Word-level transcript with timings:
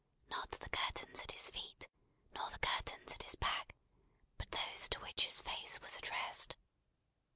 Not 0.31 0.49
the 0.49 0.69
curtains 0.69 1.21
at 1.21 1.31
his 1.33 1.51
feet, 1.51 1.87
nor 2.33 2.49
the 2.49 2.57
curtains 2.57 3.11
at 3.13 3.21
his 3.21 3.35
back, 3.35 3.75
but 4.35 4.49
those 4.49 4.89
to 4.89 4.99
which 5.01 5.27
his 5.27 5.43
face 5.43 5.79
was 5.79 5.95
addressed. 5.97 6.55